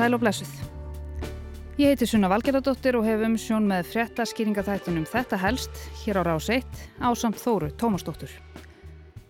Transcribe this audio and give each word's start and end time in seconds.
sæl 0.00 0.16
og 0.16 0.22
blessuð. 0.22 0.52
Ég 1.76 1.90
heiti 1.92 2.06
Sunna 2.08 2.28
Valgerðardóttir 2.32 2.96
og 2.96 3.04
hef 3.04 3.20
um 3.26 3.34
sjón 3.40 3.66
með 3.68 3.88
frétta 3.90 4.24
skýringaþættunum 4.28 5.04
Þetta 5.08 5.36
helst 5.42 5.80
hér 6.00 6.20
á 6.20 6.22
rás 6.24 6.48
1 6.52 6.64
á 7.04 7.08
samt 7.12 7.36
Þóru 7.40 7.68
Tómasdóttur. 7.76 8.32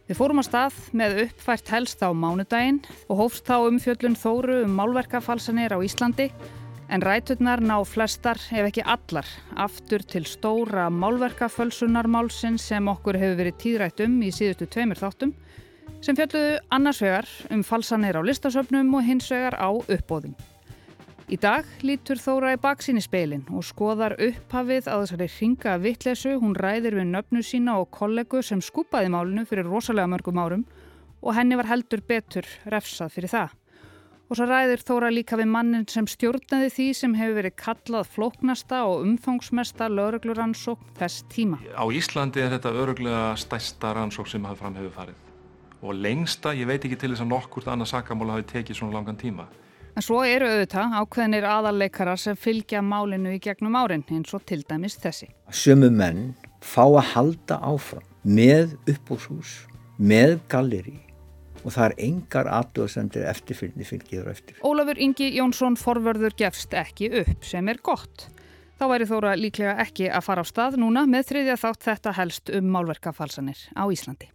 Við 0.07 0.19
fórum 0.19 0.39
að 0.43 0.47
stað 0.47 0.77
með 0.95 1.17
uppfært 1.25 1.73
helst 1.75 2.05
á 2.07 2.11
mánudaginn 2.15 2.79
og 3.09 3.19
hófst 3.19 3.51
þá 3.51 3.57
um 3.67 3.80
fjöllun 3.83 4.15
Þóru 4.19 4.61
um 4.67 4.77
málverkafalsanir 4.79 5.75
á 5.75 5.79
Íslandi 5.83 6.29
en 6.91 7.02
ræturnar 7.02 7.62
ná 7.62 7.77
flestar, 7.87 8.39
ef 8.39 8.71
ekki 8.71 8.87
allar, 8.87 9.27
aftur 9.59 10.07
til 10.07 10.23
stóra 10.27 10.87
málverkafölsunarmálsin 10.91 12.59
sem 12.62 12.91
okkur 12.95 13.19
hefur 13.19 13.43
verið 13.43 13.59
tíðrætt 13.65 14.07
um 14.07 14.19
í 14.23 14.30
síðustu 14.34 14.71
tveimur 14.71 15.02
þáttum 15.02 15.34
sem 16.01 16.16
fjalluðu 16.16 16.57
annars 16.73 17.02
vegar 17.05 17.29
um 17.52 17.62
falsanir 17.66 18.16
á 18.16 18.23
listasöfnum 18.25 18.95
og 18.97 19.05
hins 19.05 19.29
vegar 19.33 19.59
á 19.61 19.69
uppbóðum. 19.69 20.34
Í 21.30 21.37
dag 21.39 21.66
lítur 21.87 22.19
Þóra 22.19 22.57
í 22.57 22.59
baksín 22.59 22.98
í 22.98 23.02
speilin 23.05 23.45
og 23.55 23.62
skoðar 23.62 24.16
upphafið 24.19 24.89
að 24.91 25.05
þessari 25.05 25.29
ringa 25.37 25.77
vittlesu. 25.79 26.33
Hún 26.43 26.56
ræðir 26.59 26.97
við 26.98 27.06
nöfnu 27.12 27.43
sína 27.47 27.77
og 27.79 27.93
kollegu 27.95 28.41
sem 28.43 28.59
skupaði 28.59 29.12
málinu 29.15 29.45
fyrir 29.47 29.70
rosalega 29.70 30.11
mörgum 30.11 30.41
árum 30.43 30.65
og 31.23 31.37
henni 31.39 31.55
var 31.61 31.70
heldur 31.70 32.03
betur 32.03 32.48
refsað 32.75 33.15
fyrir 33.15 33.30
það. 33.30 33.55
Og 34.27 34.41
svo 34.41 34.48
ræðir 34.51 34.83
Þóra 34.83 35.12
líka 35.15 35.39
við 35.39 35.53
mannin 35.55 35.87
sem 35.87 36.11
stjórnaði 36.11 36.75
því 36.75 36.89
sem 36.98 37.16
hefur 37.20 37.39
verið 37.39 37.56
kallað 37.62 38.11
flóknasta 38.17 38.83
og 38.91 39.06
umfangsmesta 39.06 39.86
laurugluransókn 39.86 40.98
þess 40.98 41.23
tíma. 41.31 41.62
Á 41.78 41.86
Íslandi 41.95 42.42
er 42.42 42.56
þetta 42.56 42.75
öruglega 42.75 43.25
stærsta 43.39 43.95
rannsókn 43.95 44.34
sem 44.34 44.51
hafði 44.51 44.64
fram 44.64 44.83
hefur 44.83 44.97
farið 44.98 45.27
og 45.81 45.95
lengsta, 45.97 46.51
ég 46.58 46.67
veit 46.69 46.83
ekki 46.84 46.98
til 46.98 47.14
þess 47.14 47.23
að 47.23 47.31
nokkurt 47.31 47.70
annað 47.70 47.95
sakamála 47.95 48.34
hafi 48.36 48.51
tekið 48.51 48.83
svona 48.83 48.98
langan 48.98 49.17
tíma. 49.17 49.47
En 49.96 50.05
svo 50.06 50.20
eru 50.24 50.46
auðvitað 50.46 50.94
ákveðinir 51.00 51.46
aðarleikarar 51.50 52.20
sem 52.20 52.38
fylgja 52.38 52.83
málinu 52.84 53.34
í 53.34 53.41
gegnum 53.42 53.77
árin 53.78 54.05
eins 54.06 54.34
og 54.36 54.44
til 54.46 54.62
dæmis 54.69 54.98
þessi. 55.02 55.30
Sömu 55.50 55.91
menn 55.91 56.34
fá 56.62 56.84
að 56.86 57.12
halda 57.14 57.58
áfram 57.64 58.06
með 58.22 58.77
uppbúrshús, 58.88 59.64
með 59.98 60.38
galleri 60.52 60.98
og 61.61 61.74
það 61.74 61.86
er 61.86 61.94
engar 62.06 62.48
aðdóðsendir 62.48 63.27
eftirfylgni 63.28 63.84
fylgiður 63.84 64.30
eftir. 64.33 64.61
Ólafur 64.64 65.00
Ingi 65.00 65.28
Jónsson 65.36 65.77
forvörður 65.77 66.36
gefst 66.38 66.72
ekki 66.77 67.11
upp 67.20 67.44
sem 67.44 67.68
er 67.68 67.80
gott. 67.84 68.28
Þá 68.80 68.86
væri 68.94 69.08
Þóra 69.11 69.36
líklega 69.36 69.77
ekki 69.83 70.08
að 70.08 70.24
fara 70.24 70.44
á 70.44 70.46
stað 70.48 70.78
núna 70.80 71.05
með 71.05 71.34
þriðja 71.34 71.61
þátt 71.61 71.88
þetta 71.91 72.16
helst 72.16 72.52
um 72.56 72.70
málverkafalsanir 72.72 73.66
á 73.77 73.84
Íslandi. 73.92 74.30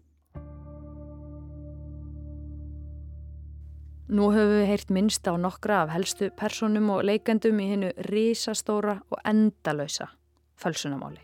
Nú 4.06 4.28
höfum 4.30 4.52
við 4.60 4.68
heyrt 4.70 4.92
minnst 4.94 5.26
á 5.26 5.34
nokkra 5.34 5.80
af 5.82 5.92
helstu 5.96 6.28
personum 6.38 6.92
og 6.94 7.08
leikendum 7.10 7.58
í 7.58 7.72
hennu 7.72 7.88
risastóra 8.06 9.00
og 9.10 9.18
endalösa 9.26 10.12
fölsunamáli. 10.62 11.24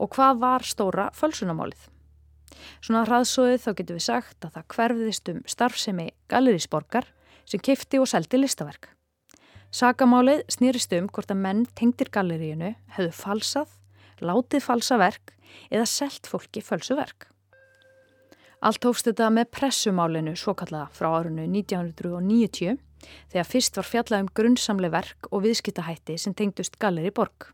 Og 0.00 0.08
hvað 0.14 0.38
var 0.40 0.64
stóra 0.64 1.10
fölsunamálið? 1.12 1.82
Svona 2.80 3.02
hraðsóðið 3.04 3.60
þá 3.60 3.68
getum 3.76 3.98
við 3.98 4.06
sagt 4.06 4.46
að 4.46 4.54
það 4.54 4.66
hverfiðist 4.76 5.30
um 5.34 5.42
starfsemi 5.52 6.06
Galerísborgar 6.32 7.10
sem 7.44 7.60
kifti 7.60 8.00
og 8.00 8.08
seldi 8.08 8.40
listaverk. 8.40 8.88
Sakamálið 9.68 10.46
snýrist 10.48 10.96
um 10.96 11.10
hvort 11.12 11.32
að 11.32 11.44
menn 11.44 11.66
tengdir 11.76 12.08
galeríinu 12.12 12.72
hefðu 12.96 13.12
falsað, 13.20 13.76
látið 14.24 14.64
falsa 14.64 14.96
verk 15.00 15.36
eða 15.68 15.84
selt 15.92 16.24
fólki 16.24 16.64
fölsuverk. 16.64 17.31
Allt 18.62 18.84
hófst 18.86 19.08
þetta 19.08 19.26
með 19.34 19.48
pressumálinu 19.56 20.36
svokallaða 20.38 20.92
frá 20.94 21.08
árunnu 21.16 21.48
1990 21.50 22.76
þegar 23.32 23.48
fyrst 23.48 23.78
var 23.80 23.88
fjallað 23.88 24.22
um 24.22 24.28
grunnsamleg 24.38 24.92
verk 24.94 25.26
og 25.32 25.42
viðskiptahætti 25.48 26.14
sem 26.22 26.34
tengdust 26.38 26.78
Galleri 26.78 27.10
Borg. 27.10 27.48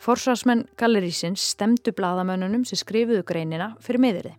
Forsvarsmenn 0.00 0.64
Gallerísins 0.80 1.44
stemdu 1.52 1.92
bladamönnunum 1.92 2.64
sem 2.64 2.80
skrifuðu 2.80 3.20
greinina 3.28 3.74
fyrir 3.84 4.00
miðurði. 4.00 4.34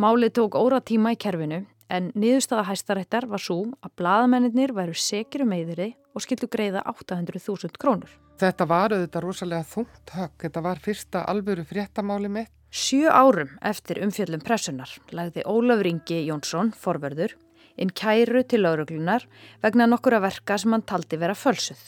Málið 0.00 0.34
tók 0.40 0.56
óra 0.56 0.80
tíma 0.80 1.12
í 1.12 1.20
kerfinu 1.20 1.66
en 1.92 2.10
niðurstaða 2.16 2.70
hæstarættar 2.70 3.28
var 3.28 3.44
svo 3.44 3.60
að 3.84 3.92
bladamennir 4.00 4.72
væru 4.76 4.96
sekir 4.96 5.44
um 5.44 5.52
meðurði 5.52 5.92
og 6.16 6.24
skildu 6.24 6.48
greiða 6.48 6.80
800.000 6.88 7.76
krónur. 7.76 8.10
Þetta 8.40 8.64
var 8.70 8.94
auðvitað 8.94 9.24
rosalega 9.24 9.66
þungt 9.68 10.12
högg. 10.14 10.36
Þetta 10.44 10.62
var 10.64 10.80
fyrsta 10.80 11.24
alvöru 11.28 11.64
fréttamáli 11.66 12.30
mitt 12.32 12.54
Sjö 12.68 13.08
árum 13.08 13.54
eftir 13.64 13.96
umfjöllum 14.04 14.42
pressunar 14.44 14.90
lagði 15.16 15.40
Ólaf 15.48 15.80
Ringi 15.86 16.18
Jónsson, 16.26 16.74
forverður, 16.76 17.32
inn 17.80 17.88
kæru 17.96 18.42
til 18.44 18.60
lauruglunar 18.60 19.24
vegna 19.62 19.86
nokkura 19.88 20.20
verka 20.20 20.58
sem 20.60 20.74
hann 20.76 20.84
taldi 20.84 21.16
vera 21.16 21.32
fölsuð. 21.32 21.80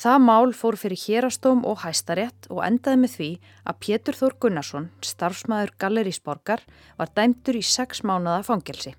Það 0.00 0.18
mál 0.24 0.54
fór 0.56 0.78
fyrir 0.80 0.98
hérastóm 0.98 1.62
og 1.68 1.84
hæstarétt 1.84 2.48
og 2.50 2.64
endaði 2.66 3.02
með 3.04 3.14
því 3.14 3.30
að 3.70 3.80
Pétur 3.86 4.18
Þór 4.18 4.36
Gunnarsson, 4.42 4.90
starfsmæður 5.04 5.74
Gallerísborgar, 5.78 6.64
var 6.98 7.14
dæmtur 7.14 7.60
í 7.60 7.62
sex 7.62 8.02
mánada 8.02 8.42
fangelsi. 8.42 8.96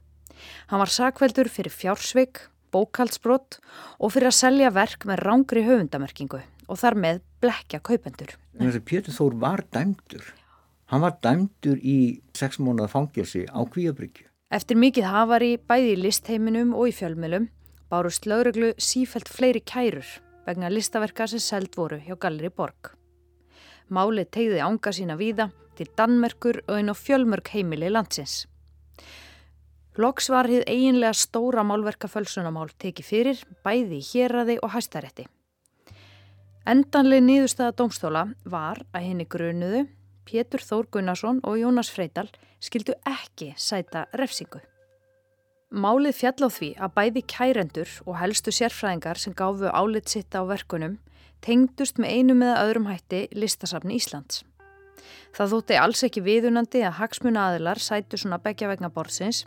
Hann 0.71 0.79
var 0.79 0.93
sakveldur 0.93 1.51
fyrir 1.51 1.75
fjársveik, 1.75 2.45
bókaldsbrott 2.71 3.59
og 3.99 4.13
fyrir 4.13 4.31
að 4.31 4.39
selja 4.39 4.71
verk 4.71 5.03
með 5.09 5.25
rángri 5.25 5.65
höfundamerkingu 5.67 6.39
og 6.71 6.79
þar 6.79 6.95
með 7.03 7.25
blekja 7.43 7.81
kaupendur. 7.83 8.37
Pétur 8.55 9.11
Þór 9.11 9.41
var 9.41 9.65
dæmtur. 9.73 10.23
Hann 10.91 11.05
var 11.05 11.13
dæmdur 11.23 11.79
í 11.79 12.19
sex 12.35 12.59
mónuða 12.59 12.89
fangelsi 12.91 13.45
á 13.47 13.63
Kvíabryggju. 13.63 14.25
Eftir 14.51 14.75
mikið 14.75 15.05
hafari 15.07 15.53
bæði 15.55 15.93
í 15.93 15.99
listheiminum 16.03 16.73
og 16.75 16.89
í 16.89 16.95
fjölmjölum 16.97 17.45
bárust 17.91 18.27
lauruglu 18.27 18.73
sífælt 18.75 19.31
fleiri 19.31 19.61
kærur 19.63 20.07
vegna 20.43 20.67
listaverka 20.67 21.29
sem 21.31 21.39
seld 21.39 21.77
voru 21.79 22.01
hjá 22.03 22.17
Galleri 22.19 22.51
Borg. 22.51 22.91
Máli 23.87 24.25
tegði 24.27 24.59
ánga 24.59 24.91
sína 24.91 25.15
víða 25.15 25.47
til 25.79 25.87
Danmerkur 25.95 26.59
og 26.67 26.75
einn 26.75 26.91
á 26.91 26.95
fjölmörk 26.95 27.53
heimili 27.55 27.87
landsins. 27.87 28.45
Loks 29.95 30.27
var 30.31 30.51
hið 30.51 30.67
eiginlega 30.67 31.15
stóra 31.15 31.63
málverka 31.63 32.11
fölsunamál 32.11 32.67
tekið 32.75 33.07
fyrir 33.07 33.45
bæði 33.63 34.01
í 34.01 34.05
héræði 34.11 34.59
og 34.59 34.75
hæstarétti. 34.75 35.29
Endanlega 36.67 37.23
nýðustæða 37.23 37.79
domstóla 37.79 38.27
var 38.43 38.83
að 38.91 39.07
henni 39.07 39.31
grunuðu 39.31 39.87
Pétur 40.27 40.63
Þór 40.63 40.89
Gunnarsson 40.93 41.39
og 41.43 41.57
Jónas 41.59 41.91
Freidal 41.93 42.29
skildu 42.61 42.95
ekki 43.07 43.53
sæta 43.57 44.05
refsingu. 44.17 44.61
Málið 45.71 46.17
fjall 46.19 46.47
á 46.47 46.49
því 46.51 46.69
að 46.83 46.93
bæði 46.97 47.21
kærendur 47.31 47.91
og 48.05 48.17
helstu 48.19 48.51
sérfræðingar 48.51 49.19
sem 49.21 49.33
gáfu 49.33 49.71
álit 49.71 50.11
sitt 50.11 50.35
á 50.35 50.43
verkunum 50.43 50.97
tengdust 51.41 51.97
með 51.97 52.17
einum 52.17 52.43
eða 52.43 52.63
öðrum 52.65 52.89
hætti 52.91 53.21
listasafni 53.31 53.95
Íslands. 53.97 54.43
Það 55.31 55.53
þótti 55.53 55.77
alls 55.79 56.03
ekki 56.05 56.23
viðunandi 56.25 56.81
að 56.85 56.97
hagsmuna 56.99 57.45
aðilar 57.49 57.79
sætu 57.79 58.19
svona 58.19 58.41
begja 58.43 58.67
vegna 58.69 58.91
borðsins 58.91 59.45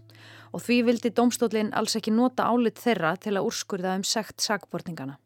og 0.55 0.65
því 0.65 0.81
vildi 0.89 1.13
domstólinn 1.13 1.75
alls 1.77 1.99
ekki 1.99 2.15
nota 2.15 2.49
álit 2.49 2.81
þeirra 2.81 3.15
til 3.21 3.37
að 3.37 3.51
úrskurða 3.51 3.95
um 3.99 4.07
sekt 4.09 4.41
sagbortningana. 4.41 5.19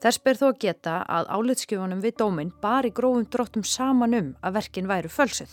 Þess 0.00 0.22
ber 0.24 0.38
þó 0.40 0.46
að 0.50 0.60
geta 0.64 0.96
að 1.04 1.30
álitskjöfunum 1.36 2.02
við 2.04 2.16
dóminn 2.22 2.52
bar 2.62 2.88
í 2.88 2.92
grófum 2.94 3.26
dróttum 3.28 3.64
saman 3.64 4.16
um 4.16 4.34
að 4.40 4.56
verkin 4.60 4.88
væru 4.88 5.12
fölsuð. 5.12 5.52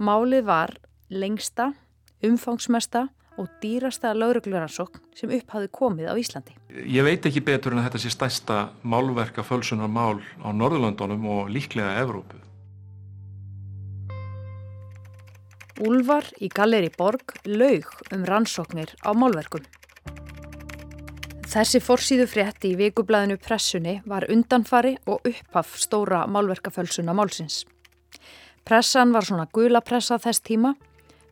Málið 0.00 0.46
var 0.48 0.76
lengsta, 1.12 1.72
umfangsmesta 2.24 3.08
og 3.40 3.48
dýrasta 3.62 4.12
laurugluransókn 4.16 5.00
sem 5.16 5.32
upphafi 5.36 5.70
komið 5.72 6.10
á 6.12 6.14
Íslandi. 6.20 6.56
Ég 6.68 7.04
veit 7.06 7.24
ekki 7.26 7.42
betur 7.44 7.74
en 7.74 7.80
að 7.82 7.90
þetta 7.90 8.02
sé 8.02 8.12
stæsta 8.14 8.58
málverka 8.82 9.44
fölsunar 9.46 9.90
mál 9.92 10.20
á 10.40 10.48
Norðurlandunum 10.52 11.26
og 11.34 11.50
líklega 11.52 12.00
Evrópu. 12.02 12.40
Úlvar 15.80 16.26
í 16.44 16.50
Galleri 16.52 16.90
Borg 16.92 17.38
laug 17.48 17.86
um 18.12 18.26
rannsóknir 18.28 18.92
á 19.00 19.16
málverkum. 19.16 19.64
Þessi 21.50 21.80
forsýðu 21.82 22.28
frétti 22.30 22.68
í 22.70 22.76
vikublaðinu 22.78 23.34
pressunni 23.42 23.96
var 24.06 24.22
undanfari 24.30 24.92
og 25.10 25.24
upphaf 25.26 25.72
stóra 25.82 26.20
málverkafölsuna 26.30 27.10
málsins. 27.10 27.64
Pressan 28.62 29.10
var 29.10 29.26
svona 29.26 29.48
gula 29.50 29.80
pressa 29.82 30.20
þess 30.22 30.44
tíma, 30.46 30.76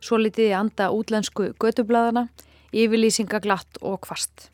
svo 0.03 0.19
litiði 0.19 0.57
anda 0.57 0.89
útlensku 0.91 1.53
gödublaðana, 1.63 2.25
yfirlýsinga 2.75 3.39
glatt 3.45 3.79
og 3.79 4.01
kvast. 4.09 4.49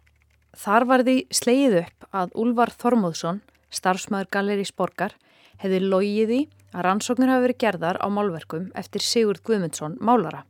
Þar 0.54 0.88
var 0.92 1.06
því 1.10 1.18
sleið 1.34 1.80
upp 1.82 2.08
að 2.14 2.38
Úlvar 2.46 2.76
Þormóðsson, 2.78 3.42
starfsmæður 3.74 4.32
Galleri 4.38 4.70
Sporgar, 4.70 5.18
hefði 5.66 5.82
logiði 5.82 6.42
að 6.76 6.90
rannsóknir 6.92 7.34
hafi 7.34 7.48
verið 7.48 7.62
gerðar 7.66 8.04
á 8.06 8.08
málverkum 8.14 8.70
eftir 8.78 9.02
Sigurd 9.02 9.42
Guðmundsson 9.42 9.98
málara. 9.98 10.46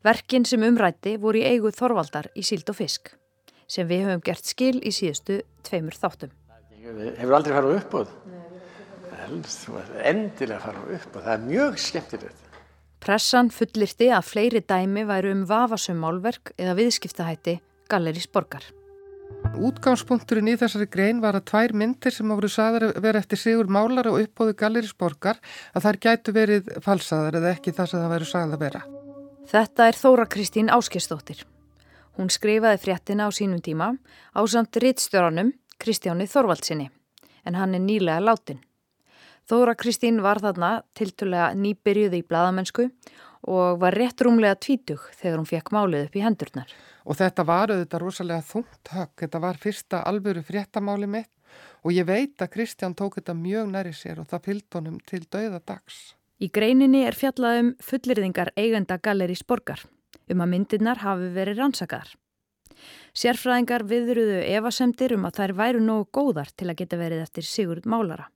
Verkin 0.00 0.48
sem 0.48 0.64
umrætti 0.64 1.18
voru 1.20 1.44
í 1.44 1.48
eigu 1.52 1.76
Þorvaldar 1.76 2.32
í 2.32 2.48
síld 2.48 2.72
og 2.72 2.80
fisk 2.80 3.18
sem 3.68 3.88
við 3.88 4.06
höfum 4.06 4.24
gert 4.24 4.48
skil 4.48 4.76
í 4.80 4.92
síðustu 4.94 5.42
tveimur 5.66 5.96
þáttum. 5.98 6.32
Hefur 6.88 7.36
aldrei 7.36 7.54
farið 7.54 7.78
upp 7.82 7.94
á 7.94 8.00
það? 8.00 8.12
Endilega 10.08 10.60
farið 10.62 10.92
upp 10.96 11.16
og 11.18 11.24
það 11.26 11.32
er 11.34 11.44
mjög 11.44 11.80
skemmtilegt. 11.84 12.44
Pressan 12.98 13.52
fullirti 13.54 14.08
að 14.10 14.26
fleiri 14.26 14.62
dæmi 14.64 15.04
væru 15.06 15.30
um 15.36 15.44
vafasum 15.46 16.00
málverk 16.02 16.54
eða 16.58 16.74
viðskiptahætti 16.80 17.58
Gallerís 17.88 18.26
borgar. 18.32 18.64
Útgangspunkturinn 19.58 20.48
í 20.50 20.56
þessari 20.58 20.88
grein 20.90 21.20
var 21.22 21.36
að 21.38 21.46
tvær 21.50 21.74
myndir 21.76 22.14
sem 22.14 22.30
voru 22.32 22.48
saðar 22.50 22.88
að 22.88 23.02
vera 23.04 23.20
eftir 23.22 23.40
Sigur 23.40 23.68
Málar 23.70 24.08
og 24.10 24.18
uppbóðu 24.22 24.56
Gallerís 24.58 24.94
borgar 24.96 25.40
að 25.74 25.84
þær 25.84 26.00
gætu 26.06 26.34
verið 26.36 26.72
falsaðar 26.84 27.38
eða 27.40 27.52
ekki 27.56 27.74
það 27.76 27.92
sem 27.92 28.02
það 28.02 28.14
væri 28.14 28.30
sagð 28.32 28.56
að 28.56 28.64
vera. 28.64 28.82
Þetta 29.48 29.88
er 29.88 30.00
Þóra 30.00 30.26
Kristín 30.32 30.72
Áskistóttir. 30.72 31.44
Hún 32.18 32.32
skrifaði 32.34 32.80
fréttina 32.82 33.28
á 33.28 33.30
sínum 33.30 33.62
tíma 33.62 33.92
á 34.34 34.40
samt 34.50 34.74
rittstjóranum 34.82 35.52
Kristjáni 35.78 36.26
Þorvaldsinni 36.26 36.88
en 37.46 37.54
hann 37.54 37.76
er 37.78 37.84
nýlega 37.84 38.18
látin. 38.18 38.58
Þóra 39.48 39.72
Kristín 39.78 40.18
var 40.20 40.42
þarna 40.42 40.82
tiltulega 40.98 41.54
nýbyrjuði 41.56 42.18
í 42.20 42.26
bladamennsku 42.26 42.88
og 43.48 43.78
var 43.80 43.94
rétt 43.96 44.20
rúmlega 44.26 44.58
tvítug 44.58 45.06
þegar 45.16 45.38
hún 45.38 45.48
fekk 45.48 45.70
málið 45.72 46.08
upp 46.08 46.18
í 46.18 46.24
hendurnar. 46.24 46.74
Og 47.08 47.16
þetta 47.16 47.46
var 47.48 47.72
auðvitað 47.72 48.02
rosalega 48.02 48.44
þungt 48.44 48.92
högg, 48.92 49.14
þetta 49.22 49.40
var 49.46 49.60
fyrsta 49.62 50.02
alvöru 50.10 50.42
fréttamáli 50.44 51.08
mitt 51.08 51.30
og 51.86 51.94
ég 51.94 52.04
veit 52.08 52.42
að 52.42 52.52
Kristján 52.58 52.98
tók 52.98 53.20
þetta 53.20 53.38
mjög 53.38 53.70
næri 53.72 53.94
sér 53.96 54.18
og 54.20 54.28
það 54.28 54.48
fylgd 54.50 54.80
honum 54.80 54.98
til 55.06 55.22
dauða 55.22 55.62
dags. 55.62 56.02
Í 56.42 56.50
greininni 56.52 57.06
er 57.06 57.16
fjallað 57.16 57.62
um 57.62 57.70
fullirðingar 57.82 58.52
eigenda 58.58 58.98
gallerís 59.02 59.46
borgar, 59.46 59.80
um 60.32 60.42
að 60.44 60.50
myndirnar 60.54 61.02
hafi 61.02 61.30
verið 61.34 61.62
rannsakaðar. 61.62 62.10
Sérfræðingar 63.16 63.84
viðruðu 63.88 64.42
evasemdir 64.46 65.14
um 65.16 65.26
að 65.26 65.40
þær 65.40 65.54
væru 65.58 65.80
nógu 65.82 66.08
góðar 66.14 66.52
til 66.54 66.68
að 66.68 66.78
geta 66.82 66.98
verið 67.00 67.24
eftir 67.24 67.46
Sigurd 67.48 67.88
Málara. 67.88 68.28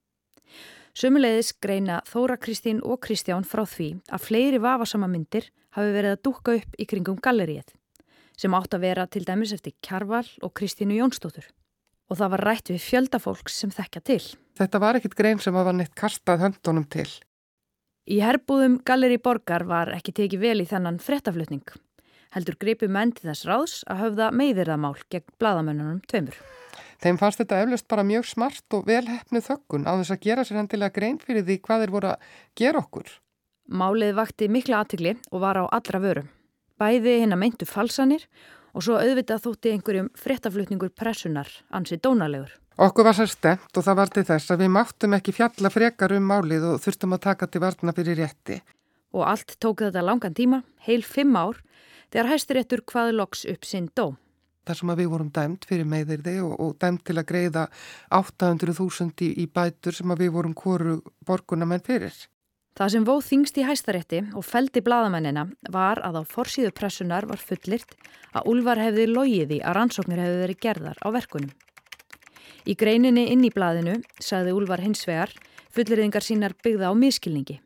Sumulegðis 0.93 1.55
greina 1.62 2.03
Þóra 2.05 2.37
Kristín 2.37 2.83
og 2.85 3.00
Kristján 3.05 3.47
frá 3.49 3.62
því 3.65 3.94
að 4.12 4.25
fleiri 4.27 4.59
vafasama 4.61 5.09
myndir 5.09 5.49
hafi 5.77 5.94
verið 5.94 6.17
að 6.17 6.23
dúka 6.27 6.56
upp 6.59 6.77
í 6.77 6.89
kringum 6.89 7.21
galleríið 7.23 7.73
sem 8.37 8.55
átt 8.56 8.75
að 8.75 8.85
vera 8.85 9.06
til 9.06 9.25
dæmis 9.25 9.53
eftir 9.55 9.77
Kjarval 9.85 10.27
og 10.43 10.53
Kristínu 10.59 10.97
Jónsdóttur. 10.99 11.47
Og 12.11 12.19
það 12.19 12.33
var 12.35 12.45
rætt 12.49 12.73
við 12.73 12.83
fjöldafólks 12.85 13.61
sem 13.62 13.73
þekkja 13.73 14.03
til. 14.05 14.23
Þetta 14.59 14.81
var 14.83 14.99
ekkit 14.99 15.17
grein 15.17 15.41
sem 15.41 15.55
var 15.55 15.73
neitt 15.77 15.95
kastað 15.97 16.43
höndunum 16.45 16.88
til. 16.93 17.09
Í 18.10 18.19
herbúðum 18.19 18.81
Galleri 18.82 19.20
Borgar 19.22 19.62
var 19.69 19.93
ekki 19.94 20.14
tekið 20.16 20.43
vel 20.43 20.58
í 20.64 20.66
þennan 20.66 20.99
frettaflutning. 20.99 21.62
Heldur 22.34 22.56
greipi 22.58 22.88
menn 22.90 23.12
til 23.14 23.28
þess 23.28 23.46
ráðs 23.46 23.75
að 23.87 24.02
höfða 24.02 24.28
meðirðamál 24.34 24.96
gegn 25.12 25.28
bladamönnunum 25.38 26.02
tveimur. 26.10 26.37
Þeim 27.02 27.19
fannst 27.20 27.43
þetta 27.43 27.62
eflust 27.62 27.88
bara 27.90 28.06
mjög 28.06 28.26
smart 28.31 28.76
og 28.76 28.87
velhefnu 28.88 29.43
þökkun 29.43 29.87
á 29.87 29.93
þess 30.00 30.14
að 30.16 30.22
gera 30.26 30.46
sér 30.46 30.62
hendilega 30.62 30.96
grein 30.99 31.19
fyrir 31.22 31.46
því 31.46 31.58
hvað 31.62 31.82
þeir 31.84 31.94
voru 31.94 32.12
að 32.12 32.28
gera 32.58 32.82
okkur. 32.82 33.10
Málið 33.70 34.14
vakti 34.19 34.50
mikla 34.50 34.82
aðtikli 34.82 35.16
og 35.31 35.44
var 35.44 35.62
á 35.62 35.64
allra 35.70 36.02
vörum 36.02 36.31
bæði 36.82 37.20
hinn 37.22 37.34
að 37.34 37.43
meintu 37.43 37.69
falsanir 37.69 38.26
og 38.26 38.38
svo 38.81 38.97
auðvitað 38.97 39.43
þótti 39.45 39.73
einhverjum 39.75 40.09
fréttaflutningur 40.17 40.93
pressunar 40.97 41.51
ansi 41.77 41.99
dónalegur. 42.01 42.55
Okkur 42.81 43.05
var 43.05 43.17
sér 43.19 43.29
stemt 43.29 43.77
og 43.77 43.85
það 43.85 43.99
var 43.99 44.13
til 44.15 44.25
þess 44.31 44.55
að 44.55 44.63
við 44.65 44.73
máttum 44.73 45.17
ekki 45.19 45.35
fjalla 45.37 45.71
frekar 45.71 46.15
um 46.17 46.25
málið 46.25 46.65
og 46.71 46.81
þurftum 46.81 47.13
að 47.19 47.25
taka 47.27 47.49
til 47.53 47.61
varna 47.61 47.93
fyrir 47.93 48.17
rétti. 48.23 48.63
Og 49.13 49.27
allt 49.29 49.59
tók 49.61 49.85
þetta 49.85 50.01
langan 50.01 50.33
tíma, 50.33 50.63
heil 50.89 51.05
fimm 51.05 51.37
ár, 51.37 51.61
þegar 52.09 52.33
hæstiréttur 52.33 52.85
hvaði 52.89 53.17
loks 53.19 53.45
upp 53.45 53.69
sinn 53.69 53.91
dóm. 53.93 54.17
Það 54.65 54.79
sem 54.79 54.93
að 54.95 55.01
við 55.03 55.09
vorum 55.13 55.31
dæmt 55.35 55.65
fyrir 55.69 55.89
meðirði 55.91 56.37
og, 56.47 56.53
og 56.63 56.77
dæmt 56.81 57.05
til 57.05 57.19
að 57.19 57.29
greiða 57.29 57.67
800.000 58.15 59.27
í, 59.27 59.31
í 59.43 59.47
bætur 59.51 59.97
sem 59.97 60.15
að 60.15 60.23
við 60.25 60.37
vorum 60.39 60.55
kóru 60.57 61.01
borgunamenn 61.27 61.83
fyrir. 61.85 62.15
Það 62.73 62.93
sem 62.95 63.05
vóð 63.05 63.25
þingst 63.27 63.59
í 63.61 63.65
hæstarétti 63.69 64.21
og 64.33 64.47
feldi 64.49 64.81
bladamennina 64.85 65.45
var 65.75 66.01
að 66.01 66.21
á 66.21 66.23
forsýðu 66.25 66.71
pressunar 66.73 67.27
var 67.29 67.41
fullirt 67.41 67.93
að 68.33 68.49
Úlvar 68.49 68.81
hefði 68.81 69.11
logiði 69.11 69.59
að 69.61 69.77
rannsóknir 69.77 70.23
hefði 70.23 70.39
verið 70.41 70.63
gerðar 70.65 71.03
á 71.05 71.09
verkunum. 71.13 71.53
Í 72.65 72.73
greininni 72.79 73.27
inn 73.35 73.45
í 73.45 73.53
bladinu 73.53 73.99
sagði 74.23 74.55
Úlvar 74.57 74.81
hins 74.81 75.05
vegar 75.05 75.35
fullirðingar 75.75 76.25
sínar 76.25 76.57
byggða 76.65 76.89
á 76.89 76.95
miskilningi. 76.97 77.59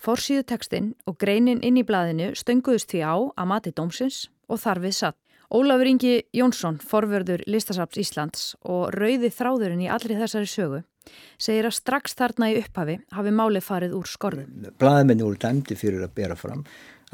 Forsýðu 0.00 0.46
tekstinn 0.48 0.88
og 1.04 1.18
greinin 1.20 1.60
inn 1.64 1.76
í 1.76 1.84
bladinu 1.84 2.32
stönguðust 2.36 2.92
því 2.92 3.04
á 3.04 3.16
að 3.20 3.48
mati 3.52 3.72
dómsins 3.76 4.26
og 4.48 4.60
þarfið 4.64 4.96
satt. 4.96 5.20
Ólafur 5.54 5.86
Ingi 5.86 6.16
Jónsson, 6.34 6.80
forverður 6.82 7.44
Listasaps 7.46 8.00
Íslands 8.02 8.46
og 8.66 8.90
rauði 8.96 9.30
þráðurinn 9.30 9.84
í 9.84 9.90
allri 9.92 10.18
þessari 10.18 10.50
sögu 10.50 10.82
segir 11.38 11.68
að 11.68 11.76
strax 11.76 12.16
þarna 12.18 12.48
í 12.50 12.56
upphafi 12.58 12.96
hafi 13.14 13.32
máli 13.34 13.62
farið 13.62 13.94
úr 13.94 14.10
skorðum. 14.10 14.66
Blaðmenni 14.80 15.22
voru 15.22 15.38
dæmdi 15.38 15.76
fyrir 15.78 16.02
að 16.02 16.16
bera 16.18 16.36
fram 16.38 16.64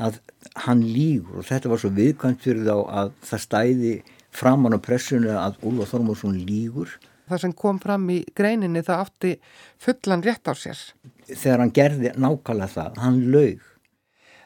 að 0.00 0.18
hann 0.64 0.80
lígur 0.86 1.42
og 1.42 1.48
þetta 1.50 1.72
var 1.72 1.82
svo 1.82 1.92
viðkvæmt 1.98 2.44
fyrir 2.44 2.64
þá 2.64 2.76
að 3.02 3.12
það 3.28 3.42
stæði 3.44 3.94
framann 4.32 4.76
á 4.76 4.80
pressunni 4.80 5.32
að 5.36 5.58
Úlfa 5.68 5.90
Þormórsson 5.90 6.38
lígur. 6.46 6.94
Það 7.28 7.42
sem 7.44 7.52
kom 7.56 7.78
fram 7.82 8.08
í 8.12 8.22
greininni 8.36 8.82
það 8.84 9.04
átti 9.04 9.34
fullan 9.80 10.24
rétt 10.24 10.48
á 10.48 10.56
sér. 10.56 10.80
Þegar 11.28 11.62
hann 11.62 11.76
gerði 11.76 12.14
nákvæmlega 12.16 12.72
það, 12.72 12.98
hann 13.04 13.20
laug. 13.34 13.68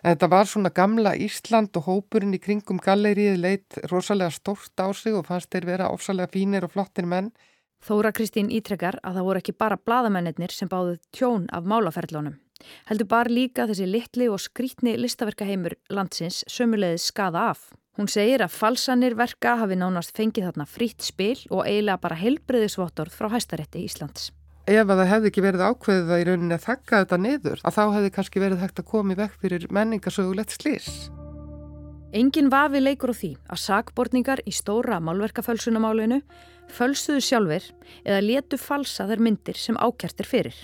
Þetta 0.06 0.26
var 0.30 0.46
svona 0.46 0.70
gamla 0.70 1.16
Ísland 1.18 1.74
og 1.80 1.88
hópurinn 1.88 2.36
í 2.36 2.38
kringum 2.38 2.78
gallerið 2.78 3.40
leitt 3.42 3.78
rosalega 3.90 4.30
stórt 4.30 4.78
á 4.78 4.86
sig 4.94 5.16
og 5.18 5.26
fannst 5.26 5.50
þeir 5.50 5.66
vera 5.66 5.88
ofsalega 5.90 6.30
fínir 6.30 6.62
og 6.62 6.70
flottir 6.76 7.08
menn. 7.10 7.32
Þóra 7.82 8.12
Kristín 8.14 8.52
ítrekkar 8.54 9.00
að 9.02 9.18
það 9.18 9.26
voru 9.26 9.42
ekki 9.42 9.56
bara 9.58 9.80
bladamennir 9.82 10.54
sem 10.54 10.70
báðu 10.70 11.00
tjón 11.10 11.50
af 11.50 11.66
málaferðlónum. 11.66 12.38
Heldur 12.86 13.10
bara 13.10 13.34
líka 13.34 13.66
þessi 13.66 13.90
litli 13.90 14.30
og 14.30 14.38
skrítni 14.46 14.94
listaverkaheimur 14.94 15.74
landsins 15.90 16.44
sömulegið 16.46 17.02
skada 17.02 17.50
af. 17.50 17.66
Hún 17.98 18.06
segir 18.06 18.46
að 18.46 18.54
falsanir 18.54 19.18
verka 19.18 19.58
hafi 19.58 19.74
nánast 19.74 20.14
fengið 20.14 20.52
þarna 20.52 20.70
frýtt 20.70 21.02
spil 21.02 21.38
og 21.50 21.66
eiginlega 21.66 21.98
bara 22.06 22.22
helbriðisvottorð 22.22 23.10
frá 23.10 23.32
hæstarétti 23.34 23.82
Íslands. 23.82 24.30
Ef 24.66 24.82
að 24.82 24.98
það 24.98 25.08
hefði 25.12 25.30
ekki 25.30 25.42
verið 25.44 25.62
ákveðið 25.62 26.08
að 26.10 26.20
í 26.20 26.24
rauninni 26.26 26.56
að 26.56 26.64
þakka 26.64 26.98
þetta 27.04 27.16
niður, 27.22 27.60
að 27.62 27.76
þá 27.76 27.82
hefði 27.94 28.08
kannski 28.16 28.40
verið 28.42 28.62
hægt 28.64 28.80
að 28.82 28.88
koma 28.90 29.14
í 29.14 29.18
vekk 29.20 29.36
fyrir 29.44 29.66
menningasögulegt 29.70 30.56
slís. 30.56 30.88
Engin 32.16 32.50
vafi 32.50 32.80
leikur 32.82 33.12
á 33.12 33.14
því 33.14 33.30
að 33.46 33.60
sakbortningar 33.62 34.42
í 34.42 34.54
stóra 34.54 34.98
málverkafölsunamálinu 35.06 36.18
fölsuðu 36.74 37.22
sjálfur 37.22 37.68
eða 38.02 38.24
letu 38.24 38.58
falsa 38.58 39.06
þær 39.06 39.22
myndir 39.22 39.60
sem 39.60 39.78
ákjartir 39.78 40.26
fyrir. 40.26 40.58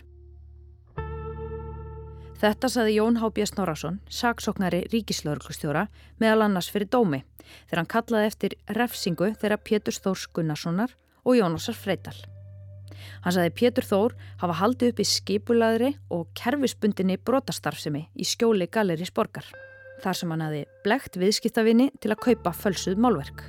Þetta 2.43 2.73
saði 2.75 2.97
Jón 2.97 3.21
Hábjörn 3.23 3.53
Snorarsson, 3.53 4.01
saksóknari 4.11 4.83
ríkislauglustjóra, 4.91 5.87
meðal 6.19 6.49
annars 6.49 6.73
fyrir 6.75 6.91
dómi, 6.91 7.23
þegar 7.69 7.85
hann 7.85 7.93
kallaði 7.95 8.33
eftir 8.33 8.59
refsingu 8.81 9.31
þeirra 9.39 9.63
Pétur 9.63 9.95
Þórs 9.95 10.27
Gunnarssonar 10.35 10.99
og 11.23 11.39
Jónasar 11.39 11.79
Freital. 11.79 12.19
Hann 13.25 13.35
saði 13.37 13.53
Pétur 13.59 13.87
Þór 13.89 14.15
hafa 14.43 14.59
haldið 14.61 14.93
upp 14.93 15.03
í 15.03 15.09
skipulaðri 15.09 15.91
og 16.11 16.29
kerfisbundinni 16.39 17.19
brotastarfsemi 17.23 18.07
í 18.15 18.27
skjóli 18.29 18.69
Galleris 18.73 19.13
borgar, 19.15 19.47
þar 20.03 20.19
sem 20.21 20.31
hann 20.35 20.45
hafi 20.47 20.63
blegt 20.85 21.19
viðskiptavinni 21.21 21.91
til 22.01 22.13
að 22.15 22.23
kaupa 22.29 22.55
fölsuð 22.57 23.01
málverk. 23.03 23.45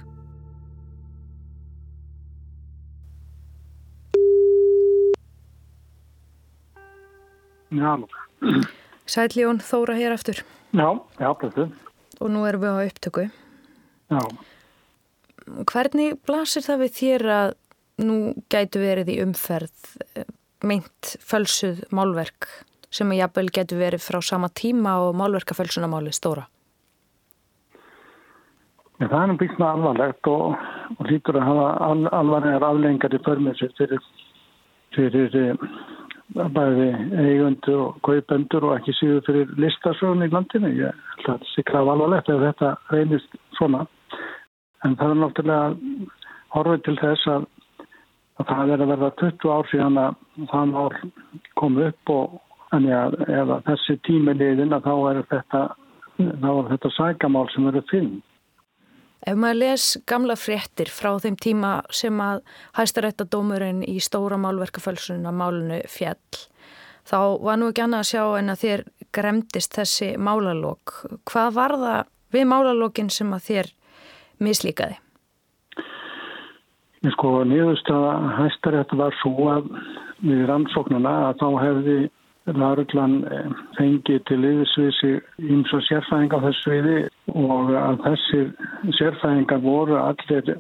Já, 7.74 7.98
Sætljón 9.10 9.60
Þóra 9.60 9.96
hér 9.98 10.14
aftur. 10.14 10.44
já, 10.74 10.90
já, 11.20 11.30
blötu. 11.34 11.72
Og 12.22 12.30
nú 12.30 12.46
erum 12.46 12.62
við 12.62 12.70
á 12.70 12.82
upptöku. 12.88 13.30
Já, 14.12 14.20
Hvernig 15.44 16.22
blasir 16.24 16.64
það 16.64 16.78
við 16.86 16.92
þér 16.96 17.24
að 17.36 17.50
nú 18.08 18.18
gætu 18.52 18.82
verið 18.84 19.14
í 19.14 19.20
umferð 19.24 19.94
eh, 20.16 20.28
meint 20.64 21.16
fölsuð 21.24 21.84
málverk 21.92 22.50
sem 22.94 23.10
að 23.10 23.24
jafnvel 23.24 23.50
getur 23.54 23.82
verið 23.82 24.06
frá 24.06 24.20
sama 24.22 24.50
tíma 24.54 25.00
og 25.04 25.16
málverkafölsunamáli 25.18 26.14
stóra? 26.14 26.46
Já, 29.02 29.08
það 29.10 29.20
er 29.20 29.32
nú 29.32 29.38
býstna 29.42 29.72
alvarlegt 29.74 30.30
og, 30.30 30.60
og 31.00 31.10
lítur 31.10 31.40
að 31.40 31.48
hafa 31.50 31.70
al, 31.88 32.06
alvarlegar 32.14 32.68
aflengar 32.68 33.16
í 33.18 33.20
förmessir 33.26 33.74
fyrir, 33.80 34.06
fyrir 34.96 35.38
eh, 35.40 35.66
bæði 36.34 36.90
eigundur 37.24 37.82
og 37.88 37.98
kaupendur 38.06 38.70
og 38.70 38.78
ekki 38.78 38.96
síður 39.00 39.26
fyrir 39.28 39.56
listasögun 39.60 40.26
í 40.26 40.30
landinu. 40.32 40.72
Ég 40.78 41.02
held 41.18 41.34
að 41.34 41.66
kraf 41.68 41.90
alvarlegt 41.90 42.32
ef 42.32 42.46
þetta 42.46 42.76
reynist 42.94 43.36
svona. 43.58 43.86
En 44.86 44.96
það 45.00 45.16
er 45.16 45.22
náttúrulega 45.22 46.08
horfið 46.54 46.86
til 46.86 46.98
þess 47.02 47.30
að, 47.34 47.46
að 48.44 48.52
það 48.52 48.74
er 48.74 48.84
að 48.84 48.92
verða 48.94 49.12
20 49.22 49.54
ár 49.54 49.70
síðan 49.72 50.02
að 50.02 50.20
það 50.52 50.76
ár 50.84 50.98
kom 51.60 51.80
upp 51.88 52.14
og 52.14 52.42
en 52.74 52.90
að 52.90 53.18
ef 53.28 53.52
að 53.56 53.66
þessi 53.70 53.98
tími 54.08 54.36
liðin 54.38 54.76
að 54.76 54.88
þá 54.88 54.94
er 55.10 55.20
þetta, 55.32 55.64
þetta 56.70 56.94
sækamál 56.98 57.50
sem 57.54 57.68
verður 57.70 57.90
finn. 57.92 58.14
Ef 59.24 59.38
maður 59.40 59.60
les 59.62 59.86
gamla 60.10 60.36
fréttir 60.36 60.90
frá 60.92 61.14
þeim 61.24 61.38
tíma 61.40 61.74
sem 61.96 62.18
að 62.20 62.42
hæstaréttadómurinn 62.76 63.84
í 63.88 64.00
stóra 64.04 64.40
málverkafölsunna 64.42 65.32
málunu 65.32 65.80
fjall, 65.88 66.18
þá 67.08 67.20
var 67.46 67.62
nú 67.62 67.70
ekki 67.72 67.86
annað 67.86 68.04
að 68.04 68.10
sjá 68.12 68.24
en 68.40 68.52
að 68.52 68.66
þér 68.66 68.84
gremdist 69.16 69.78
þessi 69.78 70.10
málalók. 70.20 70.98
Hvað 71.30 71.56
var 71.56 71.78
það 71.86 72.12
við 72.36 72.50
málalókin 72.52 73.14
sem 73.14 73.32
að 73.38 73.48
þér 73.48 73.74
mislíkaði? 74.44 75.03
Sko 77.12 77.44
niðurstaða 77.44 78.12
hæstarétt 78.38 78.94
var 78.96 79.16
svo 79.20 79.48
að 79.52 79.72
við 80.24 80.46
rannsóknuna 80.48 81.14
að 81.30 81.42
þá 81.42 81.48
hefði 81.60 81.98
lauruglan 82.52 83.16
eh, 83.32 83.50
fengið 83.78 84.22
til 84.28 84.40
yfirsviðsi 84.44 85.12
eins 85.48 85.74
og 85.76 85.84
sérfæðinga 85.88 86.40
á 86.40 86.46
þessu 86.46 86.72
viði 86.74 86.96
og 87.34 87.74
að 87.80 88.00
þessir 88.06 88.48
sérfæðingar 89.00 89.64
voru 89.64 90.00
allir 90.00 90.56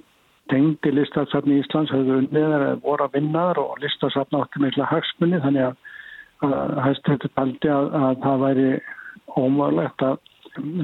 tengdi 0.51 0.91
listasafni 0.91 1.57
í 1.57 1.63
Íslands 1.63 1.91
höfðu 1.91 2.21
neðar 2.35 2.65
voru 2.83 3.07
að 3.07 3.17
vinnaður 3.17 3.63
og 3.63 3.81
listasafna 3.83 4.43
átti 4.43 4.63
meðlega 4.63 4.91
hagsmunni 4.91 5.39
þannig 5.43 5.69
að, 5.69 5.77
að 6.47 6.75
hæstur 6.87 7.27
paldi 7.35 7.71
að, 7.71 7.89
að 7.99 8.21
það 8.25 8.45
væri 8.45 8.69
ómögulegt 9.39 10.07
að 10.07 10.17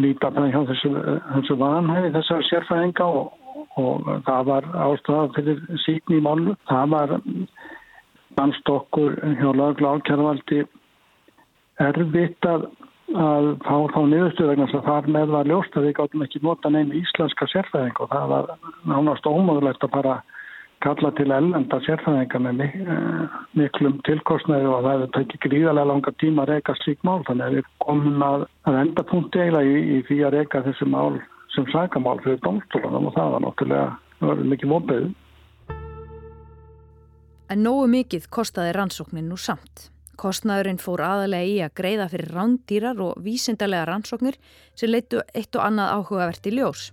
líta 0.04 0.32
það 0.34 0.52
hjá 0.54 0.62
þessu, 0.72 0.94
þessu 1.36 1.60
vanhæfi 1.60 2.14
þessar 2.16 2.48
sérfæðinga 2.50 3.10
og, 3.20 3.34
og 3.80 4.10
það 4.28 4.50
var 4.52 4.70
ástæða 4.88 5.30
fyrir 5.38 5.64
síkni 5.86 6.20
í 6.20 6.26
málu. 6.26 6.56
Það 6.70 6.94
var 6.96 7.16
mannst 8.40 8.70
okkur 8.72 9.18
hjá 9.40 9.50
lagla 9.56 9.96
ákjærvaldi 9.98 10.64
erfitt 11.84 12.48
að, 12.48 12.66
að 13.16 13.48
fá 13.66 13.76
þá 13.94 14.02
niðurstuð 14.12 14.52
vegna 14.52 14.68
þess 14.70 14.80
að 14.82 14.90
þar 14.90 15.14
með 15.16 15.32
var 15.36 15.50
ljóst 15.52 15.78
að 15.78 15.88
við 15.88 15.96
gáttum 16.00 16.26
ekki 16.26 16.44
nota 16.44 16.74
neina 16.74 17.00
íslenska 17.00 17.48
sérfæðing 17.54 18.04
og 18.04 18.12
það 18.12 18.28
var 18.34 18.52
nánast 18.92 19.30
ómögulegt 19.30 19.88
að 19.88 19.96
bara 19.96 20.20
kalla 20.84 21.12
til 21.16 21.28
ellenda 21.36 21.80
sérfæðinga 21.84 22.40
með 22.44 22.62
eh, 22.68 23.40
miklum 23.60 23.98
tilkostnæði 24.08 24.70
og 24.70 24.86
það 24.86 24.94
hefur 24.94 25.12
tekið 25.18 25.44
gríðarlega 25.48 25.92
langa 25.92 26.14
tíma 26.22 26.46
að 26.46 26.54
reyka 26.54 26.76
slík 26.80 27.04
mál 27.08 27.20
þannig 27.28 27.48
að 27.48 27.58
við 27.58 27.74
komum 27.84 28.24
að, 28.24 28.46
að 28.70 28.80
enda 28.86 29.06
punkti 29.10 29.44
eiginlega 29.44 29.74
í, 29.74 29.84
í 29.98 30.00
því 30.08 30.22
að 30.24 30.38
reyka 30.38 30.64
þessi 30.68 30.88
mál 30.94 31.20
sem 31.60 31.72
sagamál 31.74 32.20
fyrir 32.24 32.40
domstólunum 32.44 33.10
og 33.10 33.16
það 33.18 33.34
var 33.34 33.44
náttúrulega 33.44 34.46
mikið 34.54 34.72
vonbeðu. 34.72 35.08
En 37.50 37.64
nógu 37.66 37.88
mikið 37.90 38.28
kostaði 38.32 38.76
rannsóknin 38.78 39.28
nú 39.28 39.38
samt. 39.40 39.90
Kostnaðurinn 40.20 40.80
fór 40.80 41.02
aðalega 41.04 41.48
í 41.48 41.58
að 41.64 41.76
greiða 41.80 42.08
fyrir 42.12 42.32
rándýrar 42.36 43.02
og 43.04 43.20
vísindarlega 43.24 43.88
rannsóknir 43.90 44.38
sem 44.78 44.92
leittu 44.92 45.24
eitt 45.34 45.56
og 45.56 45.66
annað 45.66 45.94
áhugavert 45.98 46.48
í 46.48 46.56
ljós. 46.56 46.90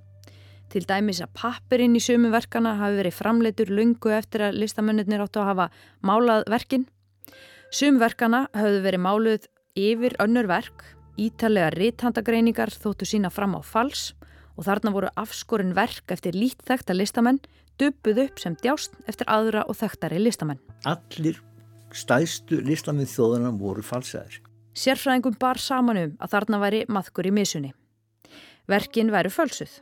Til 0.73 0.83
dæmis 0.87 1.21
að 1.23 1.35
pappirinn 1.39 1.99
í 1.99 2.03
sömu 2.03 2.33
verkana 2.35 2.75
hafi 2.81 2.99
verið 3.03 3.19
framleitur 3.19 3.71
lungu 3.71 4.15
eftir 4.15 4.49
að 4.49 4.59
listamönnir 4.63 5.23
áttu 5.23 5.43
að 5.43 5.51
hafa 5.53 5.69
málað 6.03 6.47
verkin. 6.51 6.87
Sum 7.71 8.01
verkana 8.03 8.47
hafðu 8.55 8.83
verið 8.87 9.05
máluð 9.05 9.51
yfir 9.77 10.17
önnur 10.23 10.49
verk, 10.51 10.87
ítalega 11.19 11.75
ríthandagreiningar 11.75 12.73
þóttu 12.73 13.07
sína 13.07 13.31
fram 13.31 13.59
á 13.59 13.63
fals 13.63 14.15
og 14.57 14.65
þarna 14.67 14.93
voru 14.95 15.13
afskorinn 15.21 15.77
verk 15.77 16.13
eftir 16.13 16.37
lít 16.37 16.63
þekta 16.67 16.97
listamenn 16.97 17.41
dubbuð 17.81 18.23
upp 18.27 18.41
sem 18.41 18.57
djást 18.63 18.97
eftir 19.07 19.29
aðra 19.29 19.65
og 19.69 19.77
þektari 19.77 20.21
listamenn. 20.23 20.61
Allir 20.89 21.41
stæðstu 21.97 22.61
listamið 22.65 23.11
þjóðana 23.13 23.53
voru 23.57 23.85
falsaðir. 23.85 24.41
Sérfræðingum 24.77 25.37
bar 25.41 25.61
saman 25.61 26.01
um 26.01 26.15
að 26.21 26.33
þarna 26.35 26.61
væri 26.61 26.85
maðkur 26.93 27.29
í 27.29 27.33
misunni. 27.33 27.73
Verkin 28.69 29.13
væru 29.13 29.31
fölsuð. 29.33 29.81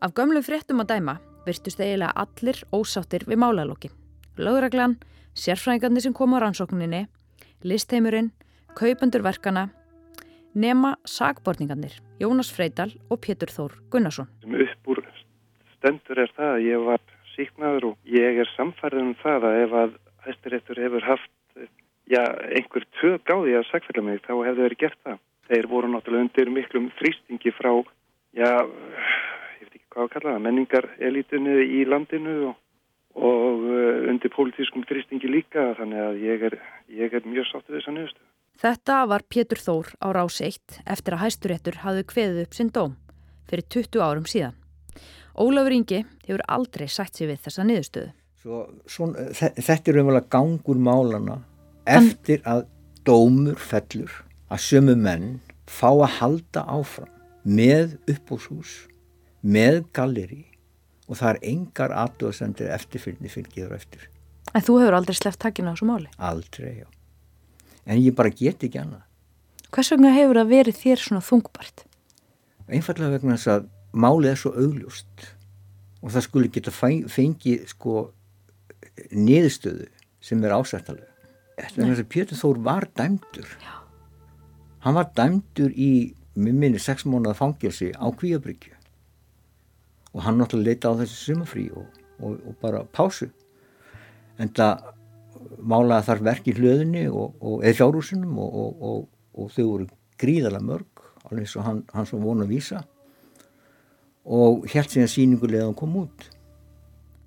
Af 0.00 0.14
gömlum 0.16 0.44
fréttum 0.46 0.80
að 0.84 0.94
dæma 0.94 1.18
virtust 1.48 1.80
eiginlega 1.80 2.12
allir 2.14 2.60
ósáttir 2.72 3.24
við 3.28 3.40
málalókin. 3.42 3.94
Lögraglan, 4.38 4.98
sérfræðingarnir 5.34 6.04
sem 6.04 6.14
kom 6.14 6.36
á 6.36 6.44
rannsókninni, 6.44 7.06
listheimurinn, 7.64 8.30
kaupandur 8.78 9.24
verkana, 9.26 9.68
nema 10.54 10.96
sagborningarnir 11.04 11.98
Jónas 12.20 12.50
Freidal 12.54 12.92
og 13.10 13.20
Pétur 13.24 13.52
Þór 13.52 13.78
Gunnarsson. 13.92 14.28
Upp 14.44 14.92
úr 14.92 15.02
stendur 15.76 16.24
er 16.24 16.32
það 16.36 16.54
að 16.56 16.66
ég 16.66 16.86
var 16.88 17.02
síknaður 17.34 17.90
og 17.92 18.12
ég 18.18 18.40
er 18.42 18.54
samfærið 18.56 19.04
um 19.04 19.16
það 19.22 19.48
að 19.48 19.58
ef 19.62 19.76
að 19.82 19.98
hæstiréttur 20.26 20.82
hefur 20.82 21.06
haft 21.06 21.30
já, 22.08 22.22
einhver 22.56 22.86
tök 23.00 23.30
á 23.30 23.36
því 23.36 23.56
að 23.58 23.68
sagfælla 23.70 24.04
mig 24.04 24.22
þá 24.24 24.32
hefur 24.34 24.64
verið 24.64 24.82
gert 24.82 25.00
það. 25.04 25.18
Þeir 25.48 25.68
voru 25.68 25.90
náttúrulega 25.92 26.26
undir 26.26 26.50
miklum 26.52 26.88
þrýstingi 26.98 27.52
frá, 27.56 27.70
já, 28.36 28.50
ég 29.58 29.68
veit 29.68 29.76
ekki 29.76 29.86
hvað 29.94 30.04
að 30.04 30.10
kalla 30.14 30.34
það, 30.34 30.42
menningar 30.46 30.88
elitunni 31.08 31.54
í 31.78 31.84
landinu 31.88 32.34
og, 32.50 32.58
og 33.14 33.64
uh, 33.68 34.10
undir 34.12 34.34
pólitískum 34.34 34.84
þrýstingi 34.88 35.30
líka 35.30 35.70
þannig 35.78 36.04
að 36.04 36.20
ég 36.26 36.44
er, 36.50 36.58
ég 37.00 37.16
er 37.16 37.28
mjög 37.28 37.48
sáttið 37.52 37.78
þess 37.78 37.92
að 37.92 37.98
nöðustu. 37.98 38.27
Þetta 38.58 39.04
var 39.06 39.22
Pétur 39.30 39.60
Þór 39.62 39.92
á 40.02 40.10
rás 40.16 40.40
1 40.42 40.80
eftir 40.90 41.14
að 41.14 41.20
hæsturéttur 41.22 41.76
hafði 41.84 42.06
kveðið 42.10 42.40
upp 42.42 42.56
sinn 42.56 42.72
dóm 42.74 42.96
fyrir 43.46 43.62
20 43.70 44.02
árum 44.02 44.26
síðan. 44.26 44.56
Ólafur 45.38 45.76
Ingi 45.76 46.00
hefur 46.24 46.42
aldrei 46.50 46.88
sætt 46.90 47.14
sér 47.14 47.30
við 47.30 47.44
þessa 47.44 47.66
niðurstöðu. 47.68 48.10
Svo, 48.42 48.64
svo, 48.90 49.08
þetta 49.38 49.92
er 49.92 50.00
umvel 50.02 50.18
að 50.18 50.26
gangur 50.34 50.82
málana 50.82 51.38
eftir 51.86 52.42
að 52.42 52.64
dómur 53.06 53.62
fellur 53.62 54.10
að 54.50 54.64
sömu 54.66 54.98
menn 54.98 55.38
fá 55.70 55.92
að 55.92 56.18
halda 56.18 56.66
áfram 56.66 57.14
með 57.46 57.94
uppbúshús, 58.10 58.88
með 59.46 59.84
galleri 59.94 60.42
og 61.06 61.22
það 61.22 61.30
er 61.30 61.42
engar 61.54 61.94
aðdóðsendir 61.94 62.74
eftirfylgni 62.74 63.30
fylgiður 63.30 63.78
eftir. 63.78 64.10
En 64.50 64.66
þú 64.66 64.80
hefur 64.82 64.98
aldrei 64.98 65.14
sleppt 65.14 65.44
takkina 65.46 65.70
á 65.70 65.74
þessu 65.78 65.92
máli? 65.94 66.10
Aldrei, 66.18 66.72
já. 66.82 66.88
En 67.88 68.00
ég 68.00 68.14
bara 68.16 68.32
get 68.32 68.62
ekki 68.64 68.80
annað. 68.82 69.04
Hvers 69.72 69.92
vegna 69.92 70.12
hefur 70.14 70.40
það 70.40 70.52
verið 70.52 70.78
þér 70.82 71.02
svona 71.02 71.24
þungbart? 71.24 71.84
Einfallega 72.68 73.16
vegna 73.16 73.36
þess 73.36 73.52
að 73.54 73.68
málið 73.96 74.30
er 74.30 74.40
svo 74.40 74.52
augljóst 74.52 75.28
og 75.98 76.12
það 76.14 76.24
skulle 76.26 76.52
geta 76.52 76.72
fengið 76.72 77.64
sko 77.72 77.94
niðurstöðu 79.12 79.88
sem 80.24 80.44
er 80.44 80.54
ásættalega. 80.56 81.08
Þetta 81.58 81.82
er 81.82 81.90
þess 81.90 82.04
að 82.04 82.10
Pétur 82.12 82.38
Þór 82.38 82.60
var 82.68 82.86
dæmdur. 82.96 83.48
Já. 83.64 83.74
Hann 84.84 84.94
var 84.94 85.08
dæmdur 85.16 85.72
í, 85.74 85.90
minni, 86.38 86.78
sex 86.78 87.06
mónuða 87.08 87.34
fangilsi 87.38 87.90
á 87.96 88.06
Kvíabryggju 88.14 88.76
og 90.14 90.22
hann 90.24 90.38
náttúrulega 90.40 90.72
leita 90.72 90.92
á 90.92 90.98
þessi 91.02 91.16
sumafrí 91.18 91.66
og, 91.76 91.88
og, 92.24 92.38
og 92.48 92.54
bara 92.62 92.84
pásu. 92.96 93.28
En 94.40 94.48
það 94.54 94.86
málaði 95.58 96.08
þar 96.08 96.24
verk 96.30 96.48
í 96.48 96.56
hlöðinni 96.56 97.04
og, 97.10 97.34
eða 97.62 97.76
fjárhúsinum 97.80 98.38
og 98.38 99.50
þau 99.54 99.64
voru 99.64 99.88
gríðala 100.18 100.60
mörg, 100.64 101.04
alveg 101.28 101.44
eins 101.44 101.56
og 101.58 101.66
hann, 101.66 101.84
hann 101.94 102.08
svo 102.08 102.20
vonu 102.22 102.46
að 102.46 102.56
vísa 102.56 102.82
og 104.28 104.66
helt 104.74 104.92
síðan 104.92 105.08
síningulega 105.12 105.68
hann 105.68 105.78
kom 105.78 105.94
út. 106.02 106.26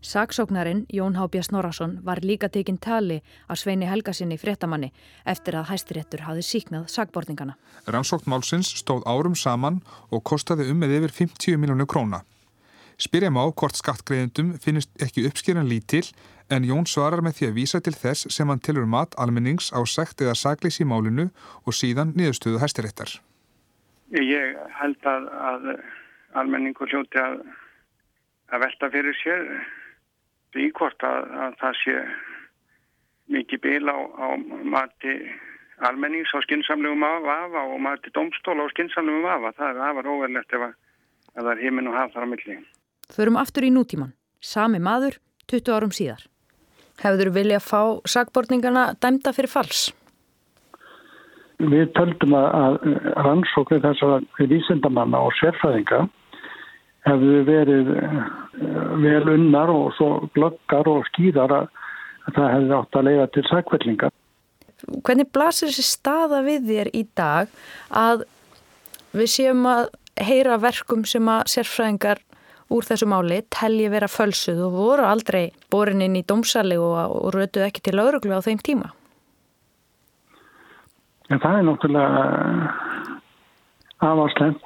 Saksóknarinn 0.01 0.87
Jón 0.89 1.13
Hábjörn 1.13 1.45
Snorarsson 1.45 1.99
var 2.05 2.23
líka 2.25 2.49
tekinn 2.49 2.79
tali 2.81 3.19
af 3.47 3.59
Sveini 3.61 3.85
Helgasinni 3.85 4.37
fréttamanni 4.41 4.89
eftir 5.25 5.59
að 5.59 5.69
hæstiréttur 5.69 6.23
hafi 6.25 6.41
síknað 6.41 6.87
sagbortingana. 6.89 7.53
Rannsóknmálsins 7.85 8.71
stóð 8.81 9.05
árum 9.05 9.37
saman 9.37 9.83
og 10.09 10.23
kostaði 10.25 10.71
um 10.73 10.81
með 10.81 10.97
yfir 10.97 11.13
50 11.21 11.61
miljónu 11.61 11.85
króna. 11.85 12.23
Spyrjum 13.01 13.39
á 13.41 13.49
hvort 13.49 13.79
skattgreðendum 13.79 14.51
finnist 14.61 14.91
ekki 15.01 15.23
uppskýran 15.25 15.69
lítil 15.69 16.03
en 16.53 16.67
Jón 16.67 16.85
svarar 16.85 17.23
með 17.25 17.39
því 17.39 17.47
að 17.47 17.55
vísa 17.57 17.79
til 17.81 17.95
þess 17.97 18.27
sem 18.35 18.49
hann 18.51 18.61
tilur 18.61 18.85
mat 18.85 19.15
almennings 19.17 19.71
á 19.73 19.81
sekt 19.89 20.21
eða 20.21 20.35
saglís 20.37 20.77
í 20.83 20.85
málinu 20.85 21.31
og 21.65 21.73
síðan 21.73 22.11
niðurstöðu 22.13 22.59
hæstiréttar. 22.61 23.15
Ég 24.13 24.59
held 24.77 25.07
að, 25.07 25.29
að 25.31 25.65
almenningu 26.37 26.85
hljóti 26.91 27.17
að, 27.21 27.39
að 28.53 28.65
velta 28.65 28.89
fyrir 28.93 29.17
sér 29.23 29.47
því 30.53 30.67
hvort 30.77 31.07
að, 31.07 31.31
að 31.45 31.55
það 31.63 31.79
sé 31.79 31.95
mikið 33.31 33.63
bíl 33.63 33.87
á, 33.89 33.97
á 33.97 34.27
mati 34.75 35.15
almennings 35.89 36.35
á 36.35 36.39
skinsamlegum 36.45 37.01
vafa 37.25 37.63
og 37.65 37.81
mati 37.81 38.13
domstóla 38.13 38.67
á 38.67 38.73
skinsamlegum 38.75 39.25
vafa. 39.25 39.55
Það 39.57 39.73
er 39.73 39.89
afar 39.89 40.11
óverlegt 40.11 40.53
ef, 40.53 40.67
ef 41.33 41.41
það 41.41 41.51
er 41.55 41.63
heiminn 41.65 41.89
og 41.89 41.97
haf 41.97 42.13
þar 42.13 42.27
á 42.27 42.31
milli. 42.35 42.59
Förum 43.11 43.39
aftur 43.39 43.67
í 43.67 43.71
nútíman. 43.73 44.13
Sami 44.41 44.79
maður, 44.79 45.17
20 45.51 45.73
árum 45.75 45.91
síðar. 45.95 46.23
Hefur 47.01 47.27
þú 47.27 47.33
viljað 47.35 47.65
fá 47.65 47.81
sagbortningana 48.13 48.91
dæmda 49.01 49.33
fyrir 49.35 49.51
fals? 49.51 49.89
Við 51.61 51.91
töldum 51.97 52.33
að 52.37 52.79
rannsóknir 53.25 53.83
þessar 53.83 54.25
vísindamanna 54.49 55.19
og 55.27 55.35
sérfæðinga 55.37 56.07
hefðu 57.05 57.37
verið 57.45 57.91
eh, 57.97 58.17
vel 59.01 59.29
unnar 59.35 59.69
og 59.73 59.91
svo 59.97 60.09
glöggar 60.35 60.89
og 60.89 61.05
skýðar 61.09 61.53
að 61.57 61.69
það 62.35 62.51
hefði 62.55 62.75
átt 62.77 62.97
að 62.97 63.07
leiða 63.09 63.29
til 63.35 63.45
sækvellinga. 63.49 64.11
Hvernig 65.05 65.29
blasir 65.33 65.69
þessi 65.69 65.85
staða 65.85 66.41
við 66.45 66.67
þér 66.69 66.91
í 66.97 67.03
dag 67.17 67.49
að 67.89 68.25
við 69.13 69.33
séum 69.35 69.65
að 69.69 69.89
heyra 70.21 70.57
verkum 70.61 71.05
sem 71.09 71.29
að 71.29 71.49
sérfræðingar 71.55 72.21
úr 72.71 72.87
þessu 72.87 73.07
máli 73.11 73.41
telji 73.53 73.89
vera 73.91 74.09
fölsuð 74.11 74.63
og 74.67 74.77
voru 74.77 75.07
aldrei 75.07 75.51
borin 75.73 76.03
inn 76.05 76.17
í 76.19 76.25
domsali 76.27 76.77
og, 76.79 76.95
og 77.11 77.33
rötuð 77.35 77.67
ekki 77.67 77.85
til 77.85 77.97
lauruglu 77.99 78.37
á 78.37 78.41
þeim 78.45 78.61
tíma? 78.63 78.91
En 81.31 81.39
það 81.39 81.57
er 81.57 81.67
náttúrulega 81.67 82.23
aðvarslein 84.01 84.57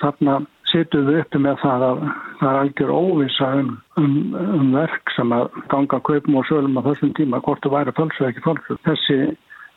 þarna 0.00 0.38
situm 0.70 1.08
við 1.08 1.20
uppi 1.22 1.40
með 1.42 1.58
það 1.62 1.84
að 1.86 2.04
það 2.40 2.48
er 2.50 2.60
algjör 2.60 2.92
óvisa 2.92 3.50
um, 3.60 3.72
um, 4.00 4.16
um 4.36 4.70
verk 4.74 5.12
sem 5.16 5.34
að 5.34 5.60
ganga 5.72 6.00
kaupum 6.08 6.38
og 6.40 6.46
sölum 6.48 6.78
á 6.80 6.86
þessum 6.86 7.12
tíma 7.18 7.42
hvort 7.44 7.62
það 7.64 7.76
væri 7.76 7.96
fölsu 7.96 8.24
eða 8.24 8.32
ekki 8.32 8.46
fölsu. 8.46 8.78
Þessi 8.86 9.18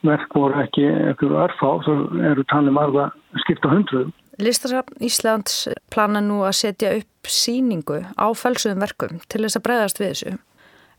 verk 0.08 0.36
voru 0.36 0.64
ekki 0.64 0.88
ekkur 1.12 1.36
örfá, 1.44 1.70
þá 1.86 1.92
eru 2.32 2.46
talið 2.52 2.76
marga 2.76 3.10
skipta 3.44 3.72
hundruðum. 3.72 4.14
Listasafn 4.40 5.04
Íslands 5.04 5.66
plana 5.92 6.22
nú 6.24 6.42
að 6.48 6.56
setja 6.62 6.94
upp 6.96 7.09
síningu 7.28 8.04
á 8.16 8.28
fölsuðum 8.32 8.86
verkum 8.86 9.20
til 9.28 9.44
þess 9.44 9.60
að 9.60 9.66
bregðast 9.66 10.00
við 10.00 10.12
þessu. 10.14 10.38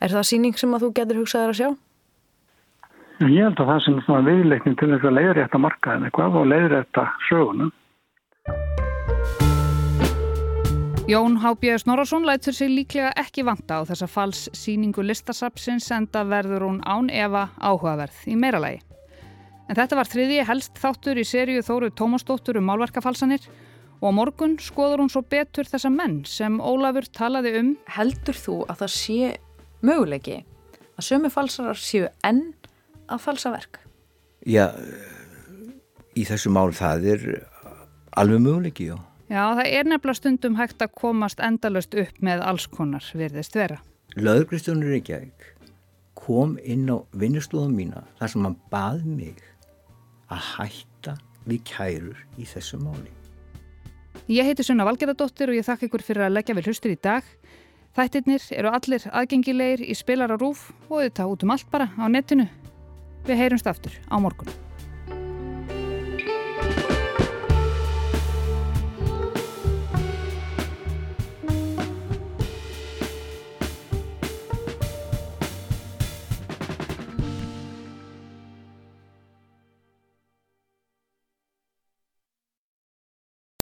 Er 0.00 0.12
það 0.12 0.28
síning 0.30 0.58
sem 0.58 0.74
að 0.74 0.84
þú 0.84 0.90
getur 0.98 1.20
hugsaður 1.20 1.54
að 1.54 1.60
sjá? 1.60 1.70
Ég 3.20 3.44
held 3.44 3.60
að 3.60 3.70
það 3.70 3.80
sem 3.84 3.98
er 4.16 4.28
viðleikning 4.28 4.76
til 4.80 4.90
þess 4.94 5.08
að 5.08 5.16
leiðrætta 5.18 5.58
markaðin 5.60 6.06
eitthvað 6.08 6.38
og 6.40 6.46
leiðrætta 6.48 7.06
sögunum. 7.28 7.72
Jón 11.10 11.40
Hábjörn 11.42 11.82
Snorarsson 11.82 12.24
lætur 12.24 12.54
sig 12.54 12.70
líklega 12.70 13.10
ekki 13.18 13.42
vanta 13.42 13.80
á 13.80 13.88
þessa 13.88 14.06
fals 14.06 14.44
síningu 14.54 15.02
listasapsins 15.02 15.90
enda 15.90 16.22
verður 16.22 16.68
hún 16.68 16.78
án 16.86 17.10
efa 17.10 17.48
áhugaverð 17.58 18.28
í 18.30 18.36
meiralagi. 18.38 18.78
En 19.68 19.76
þetta 19.76 19.98
var 19.98 20.08
þriðji 20.10 20.44
helst 20.46 20.78
þáttur 20.78 21.18
í 21.18 21.24
sériu 21.26 21.64
Þóru 21.66 21.90
Tómasdóttur 21.90 22.60
um 22.60 22.68
málverkafalsanir 22.70 23.42
og 24.00 24.08
á 24.08 24.12
morgun 24.16 24.56
skoður 24.60 25.04
hún 25.04 25.12
svo 25.12 25.22
betur 25.22 25.68
þessa 25.68 25.90
menn 25.92 26.22
sem 26.28 26.58
Ólafur 26.60 27.08
talaði 27.12 27.54
um. 27.60 27.74
Heldur 27.96 28.36
þú 28.36 28.56
að 28.66 28.82
það 28.84 28.94
sé 28.96 29.34
möguleiki 29.84 30.40
að 30.96 31.06
sömu 31.06 31.30
falsarar 31.32 31.80
séu 31.80 32.08
enn 32.26 32.50
að 33.10 33.22
falsa 33.26 33.52
verk? 33.54 33.80
Já, 34.48 34.72
í 36.16 36.24
þessu 36.28 36.52
mál 36.52 36.72
það 36.76 37.06
er 37.14 37.28
alveg 38.16 38.42
möguleiki, 38.44 38.90
já. 38.90 38.96
Já, 39.30 39.44
það 39.54 39.66
er 39.68 39.86
nefnilega 39.86 40.18
stundum 40.18 40.58
hægt 40.58 40.82
að 40.82 40.96
komast 40.98 41.40
endalust 41.44 41.94
upp 41.94 42.18
með 42.24 42.42
alls 42.42 42.66
konar 42.66 43.04
virðist 43.14 43.54
vera. 43.54 43.78
Laugristjónur 44.18 44.90
Reykjavík 44.90 45.52
kom 46.18 46.56
inn 46.66 46.90
á 46.90 46.98
vinnuslóðum 47.14 47.76
mína 47.78 48.02
þar 48.18 48.32
sem 48.32 48.48
hann 48.48 48.58
bað 48.72 49.06
mig 49.06 49.44
að 50.30 50.42
hætta 50.56 51.16
við 51.46 51.62
kærur 51.70 52.26
í 52.36 52.48
þessu 52.48 52.80
máli. 52.82 53.19
Ég 54.30 54.46
heiti 54.46 54.62
Sunna 54.62 54.84
Valgerðardóttir 54.86 55.50
og 55.50 55.56
ég 55.58 55.64
þakka 55.66 55.88
ykkur 55.88 56.04
fyrir 56.06 56.22
að 56.28 56.36
leggja 56.36 56.54
við 56.54 56.68
hlustur 56.70 56.92
í 56.94 56.98
dag. 57.02 57.26
Þættirnir 57.98 58.46
eru 58.54 58.70
allir 58.70 59.08
aðgengilegir 59.10 59.82
í 59.82 59.98
spilararúf 59.98 60.68
og 60.86 61.02
þetta 61.02 61.26
út 61.32 61.42
um 61.42 61.56
allt 61.56 61.70
bara 61.74 61.90
á 61.98 62.06
netinu. 62.06 62.46
Við 63.26 63.42
heyrumst 63.42 63.66
aftur 63.66 63.98
á 64.06 64.14
morgun. 64.22 64.69